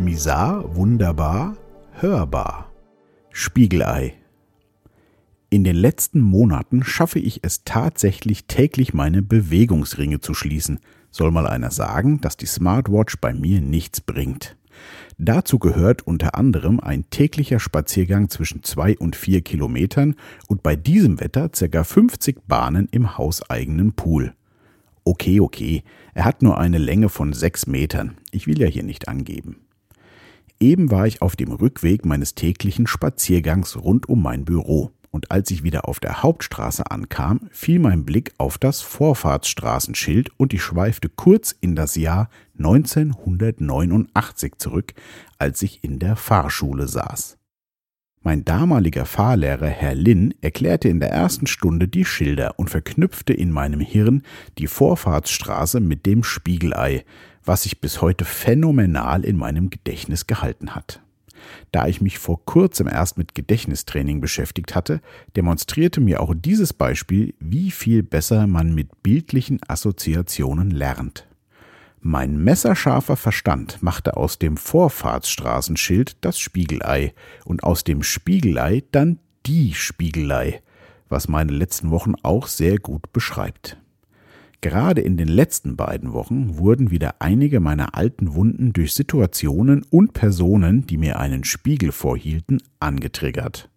Misar, 0.00 0.74
wunderbar, 0.76 1.58
hörbar. 1.92 2.72
Spiegelei. 3.32 4.14
In 5.50 5.62
den 5.62 5.76
letzten 5.76 6.22
Monaten 6.22 6.82
schaffe 6.82 7.18
ich 7.18 7.40
es 7.44 7.64
tatsächlich 7.64 8.46
täglich 8.46 8.94
meine 8.94 9.20
Bewegungsringe 9.20 10.20
zu 10.20 10.32
schließen. 10.32 10.80
Soll 11.10 11.30
mal 11.30 11.46
einer 11.46 11.70
sagen, 11.70 12.22
dass 12.22 12.38
die 12.38 12.46
Smartwatch 12.46 13.18
bei 13.20 13.34
mir 13.34 13.60
nichts 13.60 14.00
bringt. 14.00 14.56
Dazu 15.18 15.58
gehört 15.58 16.06
unter 16.06 16.34
anderem 16.34 16.80
ein 16.80 17.04
täglicher 17.10 17.60
Spaziergang 17.60 18.30
zwischen 18.30 18.62
zwei 18.62 18.96
und 18.96 19.16
vier 19.16 19.42
Kilometern 19.42 20.16
und 20.48 20.62
bei 20.62 20.76
diesem 20.76 21.20
Wetter 21.20 21.50
ca. 21.50 21.84
50 21.84 22.46
Bahnen 22.48 22.88
im 22.90 23.18
hauseigenen 23.18 23.92
Pool. 23.92 24.32
Okay, 25.04 25.40
okay, 25.40 25.82
er 26.14 26.24
hat 26.24 26.40
nur 26.40 26.56
eine 26.56 26.78
Länge 26.78 27.10
von 27.10 27.34
sechs 27.34 27.66
Metern. 27.66 28.16
Ich 28.30 28.46
will 28.46 28.58
ja 28.58 28.66
hier 28.66 28.82
nicht 28.82 29.06
angeben. 29.06 29.56
Eben 30.60 30.90
war 30.90 31.06
ich 31.06 31.22
auf 31.22 31.36
dem 31.36 31.52
Rückweg 31.52 32.04
meines 32.04 32.34
täglichen 32.34 32.86
Spaziergangs 32.86 33.78
rund 33.78 34.08
um 34.08 34.22
mein 34.22 34.44
Büro 34.44 34.92
und 35.10 35.30
als 35.30 35.50
ich 35.50 35.62
wieder 35.62 35.88
auf 35.88 36.00
der 36.00 36.22
Hauptstraße 36.22 36.90
ankam, 36.90 37.48
fiel 37.50 37.78
mein 37.78 38.04
Blick 38.04 38.32
auf 38.38 38.58
das 38.58 38.80
Vorfahrtsstraßenschild 38.80 40.30
und 40.38 40.54
ich 40.54 40.62
schweifte 40.62 41.08
kurz 41.08 41.54
in 41.60 41.74
das 41.74 41.96
Jahr 41.96 42.30
1989 42.58 44.54
zurück, 44.58 44.94
als 45.38 45.62
ich 45.62 45.82
in 45.82 45.98
der 45.98 46.16
Fahrschule 46.16 46.86
saß. 46.86 47.39
Mein 48.22 48.44
damaliger 48.44 49.06
Fahrlehrer 49.06 49.68
Herr 49.68 49.94
Lin 49.94 50.34
erklärte 50.42 50.90
in 50.90 51.00
der 51.00 51.10
ersten 51.10 51.46
Stunde 51.46 51.88
die 51.88 52.04
Schilder 52.04 52.58
und 52.58 52.68
verknüpfte 52.68 53.32
in 53.32 53.50
meinem 53.50 53.80
Hirn 53.80 54.24
die 54.58 54.66
Vorfahrtsstraße 54.66 55.80
mit 55.80 56.04
dem 56.04 56.22
Spiegelei, 56.22 57.06
was 57.42 57.62
sich 57.62 57.80
bis 57.80 58.02
heute 58.02 58.26
phänomenal 58.26 59.24
in 59.24 59.36
meinem 59.36 59.70
Gedächtnis 59.70 60.26
gehalten 60.26 60.74
hat. 60.74 61.00
Da 61.72 61.86
ich 61.86 62.02
mich 62.02 62.18
vor 62.18 62.44
kurzem 62.44 62.88
erst 62.88 63.16
mit 63.16 63.34
Gedächtnistraining 63.34 64.20
beschäftigt 64.20 64.74
hatte, 64.74 65.00
demonstrierte 65.34 66.02
mir 66.02 66.20
auch 66.20 66.34
dieses 66.36 66.74
Beispiel, 66.74 67.32
wie 67.40 67.70
viel 67.70 68.02
besser 68.02 68.46
man 68.46 68.74
mit 68.74 69.02
bildlichen 69.02 69.60
Assoziationen 69.66 70.70
lernt. 70.70 71.29
Mein 72.02 72.42
messerscharfer 72.42 73.16
Verstand 73.16 73.82
machte 73.82 74.16
aus 74.16 74.38
dem 74.38 74.56
Vorfahrtsstraßenschild 74.56 76.16
das 76.22 76.38
Spiegelei 76.38 77.12
und 77.44 77.62
aus 77.62 77.84
dem 77.84 78.02
Spiegelei 78.02 78.84
dann 78.90 79.18
die 79.44 79.74
Spiegelei, 79.74 80.62
was 81.10 81.28
meine 81.28 81.52
letzten 81.52 81.90
Wochen 81.90 82.14
auch 82.22 82.46
sehr 82.46 82.78
gut 82.78 83.12
beschreibt. 83.12 83.76
Gerade 84.62 85.02
in 85.02 85.18
den 85.18 85.28
letzten 85.28 85.76
beiden 85.76 86.14
Wochen 86.14 86.56
wurden 86.56 86.90
wieder 86.90 87.16
einige 87.18 87.60
meiner 87.60 87.94
alten 87.94 88.34
Wunden 88.34 88.72
durch 88.72 88.94
Situationen 88.94 89.84
und 89.90 90.14
Personen, 90.14 90.86
die 90.86 90.96
mir 90.96 91.18
einen 91.18 91.44
Spiegel 91.44 91.92
vorhielten, 91.92 92.62
angetriggert. 92.78 93.68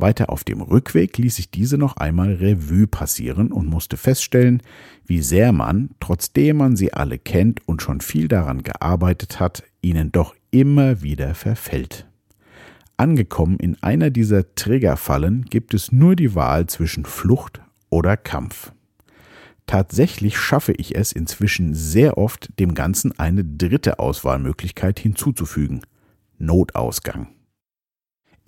Weiter 0.00 0.30
auf 0.30 0.44
dem 0.44 0.60
Rückweg 0.60 1.18
ließ 1.18 1.38
ich 1.38 1.50
diese 1.50 1.78
noch 1.78 1.96
einmal 1.96 2.34
Revue 2.34 2.86
passieren 2.86 3.52
und 3.52 3.66
musste 3.66 3.96
feststellen, 3.96 4.62
wie 5.06 5.22
sehr 5.22 5.52
man, 5.52 5.90
trotzdem 6.00 6.58
man 6.58 6.76
sie 6.76 6.92
alle 6.92 7.18
kennt 7.18 7.66
und 7.66 7.82
schon 7.82 8.00
viel 8.00 8.28
daran 8.28 8.62
gearbeitet 8.62 9.40
hat, 9.40 9.62
ihnen 9.82 10.12
doch 10.12 10.34
immer 10.50 11.02
wieder 11.02 11.34
verfällt. 11.34 12.06
Angekommen 12.96 13.56
in 13.58 13.82
einer 13.82 14.10
dieser 14.10 14.54
Triggerfallen 14.54 15.46
gibt 15.46 15.72
es 15.72 15.90
nur 15.90 16.16
die 16.16 16.34
Wahl 16.34 16.66
zwischen 16.66 17.06
Flucht 17.06 17.62
oder 17.88 18.16
Kampf. 18.16 18.72
Tatsächlich 19.66 20.36
schaffe 20.36 20.72
ich 20.72 20.96
es 20.96 21.12
inzwischen 21.12 21.74
sehr 21.74 22.18
oft, 22.18 22.50
dem 22.58 22.74
Ganzen 22.74 23.18
eine 23.18 23.44
dritte 23.44 24.00
Auswahlmöglichkeit 24.00 24.98
hinzuzufügen. 24.98 25.82
Notausgang. 26.38 27.28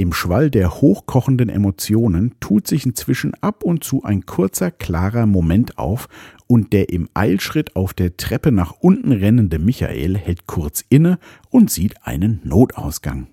Im 0.02 0.12
Schwall 0.12 0.50
der 0.50 0.80
hochkochenden 0.80 1.48
Emotionen 1.48 2.34
tut 2.40 2.66
sich 2.66 2.84
inzwischen 2.84 3.34
ab 3.34 3.62
und 3.62 3.84
zu 3.84 4.02
ein 4.02 4.26
kurzer, 4.26 4.72
klarer 4.72 5.26
Moment 5.26 5.78
auf, 5.78 6.08
und 6.48 6.72
der 6.72 6.88
im 6.88 7.08
Eilschritt 7.14 7.76
auf 7.76 7.94
der 7.94 8.16
Treppe 8.16 8.50
nach 8.50 8.72
unten 8.80 9.12
rennende 9.12 9.60
Michael 9.60 10.18
hält 10.18 10.48
kurz 10.48 10.84
inne 10.88 11.20
und 11.50 11.70
sieht 11.70 12.04
einen 12.04 12.40
Notausgang. 12.42 13.28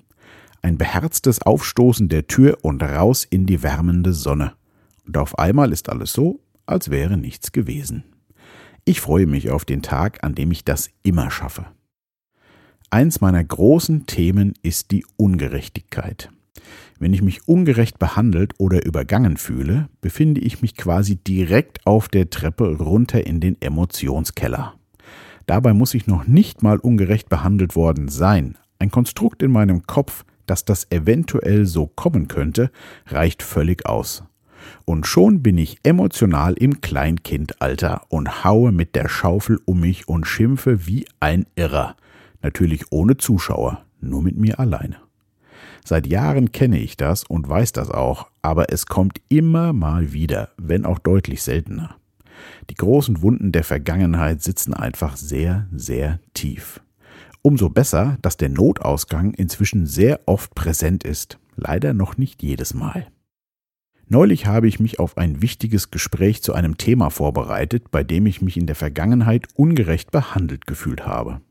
Ein 0.62 0.78
beherztes 0.78 1.42
Aufstoßen 1.42 2.08
der 2.08 2.28
Tür 2.28 2.60
und 2.62 2.84
raus 2.84 3.26
in 3.28 3.48
die 3.48 3.64
wärmende 3.64 4.14
Sonne. 4.14 4.54
Und 5.08 5.18
auf 5.18 5.40
einmal 5.40 5.72
ist 5.72 5.90
alles 5.90 6.14
so, 6.14 6.40
als 6.68 6.92
wäre 6.92 7.18
nichts 7.18 7.52
gewesen. 7.52 8.04
Ich 8.86 9.02
freue 9.02 9.26
mich 9.26 9.50
auf 9.50 9.66
den 9.66 9.82
Tag, 9.82 10.24
an 10.24 10.36
dem 10.36 10.52
ich 10.52 10.66
das 10.66 10.92
immer 11.02 11.32
schaffe. 11.32 11.66
Eins 12.92 13.22
meiner 13.22 13.44
großen 13.44 14.06
Themen 14.06 14.54
ist 14.62 14.92
die 14.92 15.04
Ungerechtigkeit. 15.18 16.30
Wenn 17.00 17.14
ich 17.14 17.22
mich 17.22 17.48
ungerecht 17.48 18.00
behandelt 18.00 18.54
oder 18.58 18.86
übergangen 18.86 19.38
fühle, 19.38 19.90
befinde 20.02 20.42
ich 20.42 20.62
mich 20.62 20.76
quasi 20.76 21.16
direkt 21.16 21.86
auf 21.86 22.08
der 22.10 22.30
Treppe 22.30 22.78
runter 22.78 23.26
in 23.26 23.40
den 23.40 23.62
Emotionskeller. 23.62 24.74
Dabei 25.46 25.74
muss 25.74 25.94
ich 25.94 26.08
noch 26.08 26.28
nicht 26.28 26.62
mal 26.62 26.78
ungerecht 26.78 27.30
behandelt 27.30 27.76
worden 27.76 28.08
sein. 28.08 28.58
Ein 28.78 28.92
Konstrukt 28.92 29.42
in 29.42 29.52
meinem 29.52 29.88
Kopf, 29.88 30.24
dass 30.46 30.66
das 30.66 30.92
eventuell 30.92 31.66
so 31.66 31.88
kommen 31.88 32.28
könnte, 32.28 32.72
reicht 33.08 33.44
völlig 33.44 33.86
aus. 33.86 34.24
Und 34.86 35.08
schon 35.08 35.42
bin 35.42 35.58
ich 35.58 35.78
emotional 35.84 36.54
im 36.54 36.82
Kleinkindalter 36.82 38.04
und 38.10 38.44
haue 38.44 38.72
mit 38.72 38.96
der 38.96 39.08
Schaufel 39.10 39.60
um 39.66 39.80
mich 39.80 40.08
und 40.08 40.28
schimpfe 40.28 40.86
wie 40.86 41.06
ein 41.20 41.46
Irrer. 41.56 41.96
Natürlich 42.42 42.92
ohne 42.92 43.18
Zuschauer, 43.18 43.86
nur 44.02 44.22
mit 44.22 44.38
mir 44.38 44.60
alleine. 44.60 44.98
Seit 45.86 46.08
Jahren 46.08 46.52
kenne 46.52 46.80
ich 46.80 46.98
das 46.98 47.24
und 47.24 47.48
weiß 47.48 47.72
das 47.72 47.90
auch, 47.90 48.30
aber 48.42 48.72
es 48.72 48.86
kommt 48.86 49.22
immer 49.30 49.74
mal 49.74 50.14
wieder, 50.14 50.50
wenn 50.58 50.86
auch 50.86 51.00
deutlich 51.00 51.44
seltener. 51.44 51.96
Die 52.70 52.76
großen 52.76 53.22
Wunden 53.22 53.52
der 53.52 53.64
Vergangenheit 53.64 54.42
sitzen 54.42 54.74
einfach 54.74 55.18
sehr, 55.18 55.68
sehr 55.74 56.20
tief. 56.34 56.82
Umso 57.42 57.70
besser, 57.70 58.18
dass 58.22 58.38
der 58.38 58.50
Notausgang 58.50 59.34
inzwischen 59.34 59.86
sehr 59.86 60.22
oft 60.26 60.56
präsent 60.56 61.04
ist, 61.04 61.40
leider 61.56 61.94
noch 61.94 62.18
nicht 62.18 62.44
jedes 62.44 62.74
Mal. 62.74 63.08
Neulich 64.12 64.48
habe 64.48 64.68
ich 64.68 64.80
mich 64.80 65.00
auf 65.00 65.18
ein 65.18 65.42
wichtiges 65.42 65.92
Gespräch 65.92 66.42
zu 66.42 66.54
einem 66.54 66.78
Thema 66.78 67.12
vorbereitet, 67.12 67.92
bei 67.92 68.04
dem 68.04 68.26
ich 68.26 68.42
mich 68.42 68.58
in 68.58 68.66
der 68.66 68.76
Vergangenheit 68.76 69.48
ungerecht 69.56 70.10
behandelt 70.12 70.66
gefühlt 70.66 71.06
habe. 71.06 71.42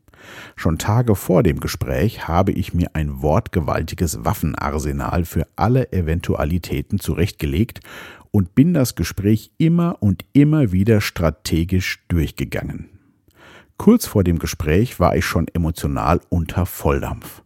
Schon 0.55 0.77
Tage 0.77 1.15
vor 1.15 1.43
dem 1.43 1.59
Gespräch 1.59 2.27
habe 2.27 2.51
ich 2.51 2.73
mir 2.73 2.89
ein 2.93 3.21
wortgewaltiges 3.21 4.23
Waffenarsenal 4.25 5.25
für 5.25 5.47
alle 5.55 5.91
Eventualitäten 5.91 6.99
zurechtgelegt 6.99 7.81
und 8.31 8.55
bin 8.55 8.73
das 8.73 8.95
Gespräch 8.95 9.51
immer 9.57 9.97
und 10.01 10.25
immer 10.33 10.71
wieder 10.71 11.01
strategisch 11.01 12.03
durchgegangen. 12.07 12.89
Kurz 13.77 14.05
vor 14.05 14.23
dem 14.23 14.39
Gespräch 14.39 14.99
war 14.99 15.15
ich 15.15 15.25
schon 15.25 15.47
emotional 15.47 16.19
unter 16.29 16.65
Volldampf. 16.65 17.43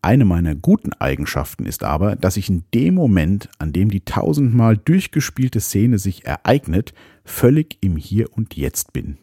Eine 0.00 0.24
meiner 0.24 0.54
guten 0.54 0.92
Eigenschaften 0.94 1.66
ist 1.66 1.82
aber, 1.82 2.16
dass 2.16 2.36
ich 2.36 2.48
in 2.48 2.64
dem 2.72 2.94
Moment, 2.94 3.50
an 3.58 3.72
dem 3.72 3.90
die 3.90 4.04
tausendmal 4.04 4.76
durchgespielte 4.76 5.60
Szene 5.60 5.98
sich 5.98 6.24
ereignet, 6.24 6.94
völlig 7.24 7.78
im 7.80 7.96
Hier 7.96 8.32
und 8.34 8.56
Jetzt 8.56 8.92
bin. 8.92 9.18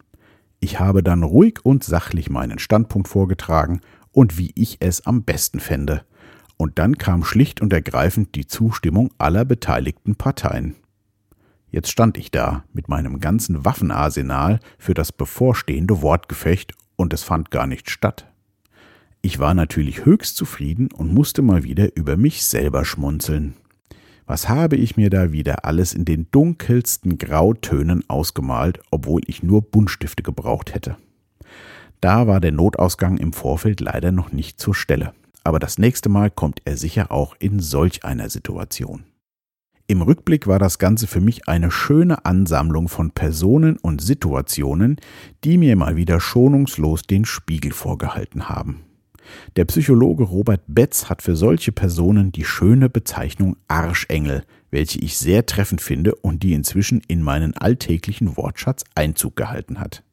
Ich 0.66 0.80
habe 0.80 1.03
dann 1.03 1.22
ruhig 1.22 1.59
und 1.64 1.84
sachlich 1.84 2.31
meinen 2.31 2.58
Standpunkt 2.58 3.08
vorgetragen 3.08 3.81
und 4.12 4.40
wie 4.40 4.52
ich 4.56 4.78
es 4.80 5.06
am 5.06 5.22
besten 5.22 5.59
fände. 5.59 6.02
Und 6.58 6.80
dann 6.80 6.98
kam 6.98 7.24
schlicht 7.24 7.62
und 7.62 7.72
ergreifend 7.72 8.34
die 8.34 8.48
Zustimmung 8.48 9.12
aller 9.20 9.46
beteiligten 9.46 10.16
Parteien. 10.16 10.74
Jetzt 11.70 11.92
stand 11.92 12.18
ich 12.18 12.31
da 12.31 12.64
mit 12.74 12.90
meinem 12.90 13.20
ganzen 13.20 13.64
Waffenarsenal 13.64 14.59
für 14.80 14.96
das 14.96 15.12
bevorstehende 15.12 16.02
Wortgefecht 16.02 16.74
und 16.96 17.14
es 17.14 17.22
fand 17.22 17.52
gar 17.52 17.68
nicht 17.68 17.91
statt. 17.91 18.26
Ich 19.22 19.38
war 19.38 19.53
natürlich 19.53 20.03
höchst 20.03 20.35
zufrieden 20.35 20.90
und 20.91 21.14
musste 21.14 21.44
mal 21.44 21.61
wieder 21.61 21.96
über 21.96 22.18
mich 22.18 22.44
selber 22.44 22.85
schmunzeln. 22.85 23.53
Was 24.27 24.49
habe 24.49 24.75
ich 24.75 24.97
mir 24.97 25.09
da 25.09 25.31
wieder 25.31 25.66
alles 25.66 25.93
in 25.93 26.03
den 26.03 26.27
dunkelsten 26.31 27.17
Grautönen 27.17 28.03
ausgemalt, 28.09 28.79
obwohl 28.89 29.22
ich 29.27 29.43
nur 29.43 29.61
Buntstifte 29.61 30.23
gebraucht 30.23 30.73
hätte. 30.73 30.97
Da 32.01 32.27
war 32.27 32.39
der 32.39 32.51
Notausgang 32.51 33.17
im 33.17 33.33
Vorfeld 33.33 33.81
leider 33.81 34.11
noch 34.11 34.31
nicht 34.31 34.59
zur 34.59 34.73
Stelle, 34.73 35.13
aber 35.43 35.59
das 35.59 35.77
nächste 35.77 36.09
Mal 36.09 36.31
kommt 36.31 36.61
er 36.66 36.75
sicher 36.75 37.11
auch 37.11 37.35
in 37.39 37.59
solch 37.59 38.03
einer 38.03 38.29
Situation. 38.29 39.03
Im 39.87 40.01
Rückblick 40.01 40.47
war 40.47 40.57
das 40.57 40.79
Ganze 40.79 41.05
für 41.05 41.22
mich 41.22 41.47
eine 41.47 41.69
schöne 41.69 42.25
Ansammlung 42.25 42.89
von 42.89 43.11
Personen 43.11 43.77
und 43.77 44.01
Situationen, 44.01 44.97
die 45.43 45.59
mir 45.59 45.75
mal 45.75 45.95
wieder 45.95 46.19
schonungslos 46.19 47.03
den 47.03 47.25
Spiegel 47.25 47.72
vorgehalten 47.72 48.49
haben. 48.49 48.81
Der 49.55 49.66
Psychologe 49.66 50.23
Robert 50.23 50.61
Betz 50.67 51.09
hat 51.09 51.22
für 51.22 51.35
solche 51.35 51.72
Personen 51.72 52.31
die 52.31 52.45
schöne 52.45 52.89
Bezeichnung 52.89 53.57
Arschengel, 53.67 54.43
welche 54.72 54.97
ich 54.99 55.17
sehr 55.17 55.45
treffend 55.45 55.81
finde 55.81 56.16
und 56.16 56.41
die 56.43 56.53
inzwischen 56.53 57.01
in 57.07 57.22
meinen 57.22 57.55
alltäglichen 57.55 58.35
Wortschatz 58.37 58.83
Einzug 58.95 59.35
gehalten 59.35 59.79
hat. 59.79 60.03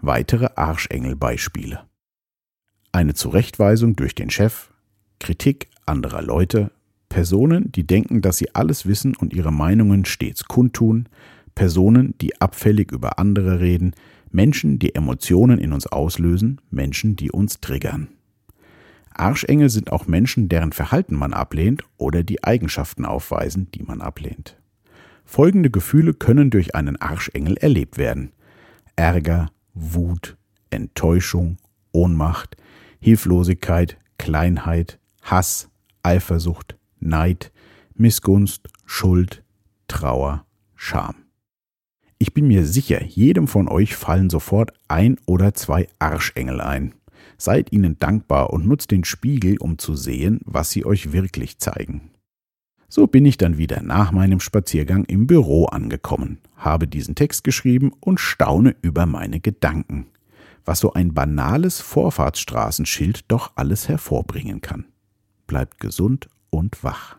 Weitere 0.00 0.48
Arschengelbeispiele. 0.56 1.84
Eine 2.90 3.14
Zurechtweisung 3.14 3.94
durch 3.94 4.16
den 4.16 4.28
Chef, 4.28 4.70
Kritik 5.20 5.68
anderer 5.86 6.20
Leute, 6.20 6.72
Personen, 7.08 7.70
die 7.70 7.86
denken, 7.86 8.20
dass 8.20 8.38
sie 8.38 8.52
alles 8.56 8.84
wissen 8.84 9.14
und 9.14 9.32
ihre 9.32 9.52
Meinungen 9.52 10.04
stets 10.04 10.46
kundtun, 10.46 11.08
Personen, 11.54 12.14
die 12.20 12.40
abfällig 12.40 12.90
über 12.90 13.20
andere 13.20 13.60
reden, 13.60 13.94
Menschen, 14.32 14.80
die 14.80 14.96
Emotionen 14.96 15.60
in 15.60 15.72
uns 15.72 15.86
auslösen, 15.86 16.60
Menschen, 16.70 17.14
die 17.14 17.30
uns 17.30 17.60
triggern. 17.60 18.08
Arschengel 19.18 19.68
sind 19.68 19.92
auch 19.92 20.06
Menschen, 20.06 20.48
deren 20.48 20.72
Verhalten 20.72 21.14
man 21.14 21.32
ablehnt 21.32 21.84
oder 21.96 22.22
die 22.22 22.44
Eigenschaften 22.44 23.04
aufweisen, 23.04 23.70
die 23.72 23.82
man 23.82 24.00
ablehnt. 24.00 24.56
Folgende 25.24 25.70
Gefühle 25.70 26.14
können 26.14 26.50
durch 26.50 26.74
einen 26.74 27.00
Arschengel 27.00 27.56
erlebt 27.58 27.98
werden. 27.98 28.32
Ärger, 28.96 29.50
Wut, 29.74 30.36
Enttäuschung, 30.70 31.58
Ohnmacht, 31.92 32.56
Hilflosigkeit, 33.00 33.98
Kleinheit, 34.18 34.98
Hass, 35.22 35.68
Eifersucht, 36.02 36.76
Neid, 37.00 37.52
Missgunst, 37.94 38.68
Schuld, 38.86 39.42
Trauer, 39.86 40.46
Scham. 40.74 41.14
Ich 42.18 42.34
bin 42.34 42.48
mir 42.48 42.66
sicher, 42.66 43.04
jedem 43.04 43.46
von 43.46 43.68
euch 43.68 43.94
fallen 43.94 44.30
sofort 44.30 44.72
ein 44.88 45.18
oder 45.26 45.54
zwei 45.54 45.88
Arschengel 45.98 46.60
ein. 46.60 46.94
Seid 47.38 47.72
ihnen 47.72 47.98
dankbar 47.98 48.50
und 48.50 48.66
nutzt 48.66 48.90
den 48.90 49.04
Spiegel, 49.04 49.56
um 49.58 49.78
zu 49.78 49.94
sehen, 49.94 50.40
was 50.44 50.70
sie 50.70 50.84
euch 50.84 51.12
wirklich 51.12 51.58
zeigen. 51.58 52.10
So 52.88 53.06
bin 53.06 53.24
ich 53.26 53.36
dann 53.36 53.58
wieder 53.58 53.82
nach 53.82 54.12
meinem 54.12 54.40
Spaziergang 54.40 55.04
im 55.04 55.26
Büro 55.26 55.66
angekommen, 55.66 56.38
habe 56.56 56.88
diesen 56.88 57.14
Text 57.14 57.44
geschrieben 57.44 57.92
und 58.00 58.18
staune 58.18 58.74
über 58.82 59.06
meine 59.06 59.40
Gedanken, 59.40 60.06
was 60.64 60.80
so 60.80 60.94
ein 60.94 61.14
banales 61.14 61.80
Vorfahrtsstraßenschild 61.80 63.30
doch 63.30 63.52
alles 63.56 63.88
hervorbringen 63.88 64.60
kann. 64.60 64.86
Bleibt 65.46 65.80
gesund 65.80 66.28
und 66.50 66.82
wach. 66.82 67.18